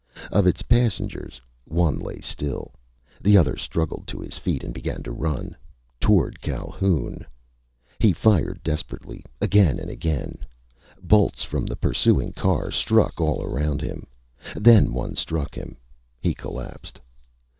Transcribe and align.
Of 0.31 0.47
its 0.47 0.63
passengers, 0.63 1.39
one 1.65 1.99
lay 1.99 2.21
still. 2.21 2.71
The 3.21 3.37
other 3.37 3.55
struggled 3.55 4.07
to 4.07 4.19
his 4.19 4.35
feet 4.39 4.63
and 4.63 4.73
began 4.73 5.03
to 5.03 5.11
run 5.11 5.55
toward 5.99 6.41
Calhoun. 6.41 7.23
He 7.99 8.11
fired 8.11 8.63
desperately, 8.63 9.23
again 9.39 9.77
and 9.77 9.91
again 9.91 10.39
Bolts 11.03 11.43
from 11.43 11.67
the 11.67 11.75
pursuing 11.75 12.33
car 12.33 12.71
struck 12.71 13.21
all 13.21 13.45
round 13.45 13.79
him. 13.81 14.07
Then 14.55 14.91
one 14.91 15.13
struck 15.15 15.53
him. 15.53 15.77
He 16.19 16.33
collapsed. 16.33 16.99